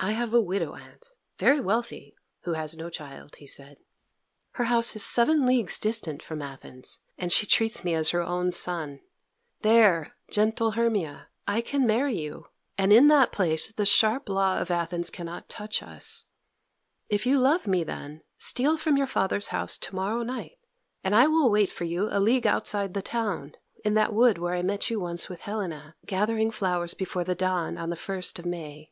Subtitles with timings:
[0.00, 3.78] "I have a widow aunt, very wealthy, who has no child," he said.
[4.50, 8.52] "Her house is seven leagues distant from Athens, and she treats me as her own
[8.52, 9.00] son.
[9.62, 14.70] There, gentle Hermia, I can marry you, and in that place the sharp law of
[14.70, 16.26] Athens cannot touch us.
[17.08, 20.58] If you love me, then, steal from your father's house to morrow night,
[21.02, 23.54] and I will wait for you a league outside the town,
[23.86, 27.78] in that wood where I met you once with Helena, gathering flowers before the dawn
[27.78, 28.90] on the first of May."